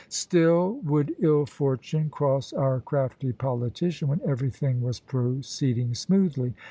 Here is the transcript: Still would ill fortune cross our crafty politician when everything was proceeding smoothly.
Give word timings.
Still 0.09 0.77
would 0.83 1.15
ill 1.19 1.45
fortune 1.45 2.09
cross 2.09 2.53
our 2.53 2.79
crafty 2.79 3.31
politician 3.33 4.07
when 4.07 4.19
everything 4.25 4.81
was 4.81 4.99
proceeding 4.99 5.93
smoothly. 5.93 6.55